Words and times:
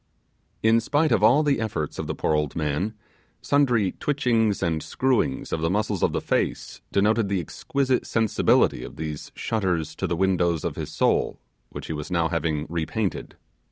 In 0.63 0.79
spite 0.79 1.11
of 1.11 1.21
all 1.21 1.43
the 1.43 1.59
efforts 1.59 1.99
of 1.99 2.07
the 2.07 2.15
poor 2.15 2.33
old 2.33 2.55
man, 2.55 2.95
sundry 3.39 3.91
twitchings 3.91 4.63
and 4.63 4.81
screwings 4.81 5.53
of 5.53 5.61
the 5.61 5.69
muscles 5.69 6.01
of 6.01 6.11
the 6.11 6.19
face 6.21 6.81
denoted 6.91 7.29
the 7.29 7.39
exquisite 7.39 8.07
sensibility 8.07 8.83
of 8.83 8.95
these 8.95 9.31
shutters 9.35 9.93
to 9.97 10.07
the 10.07 10.15
windows 10.17 10.63
of 10.63 10.75
his 10.75 10.89
soul, 10.91 11.39
which 11.69 11.85
he 11.85 11.93
was 11.93 12.09
now 12.09 12.29
having 12.29 12.65
repainted. 12.67 13.35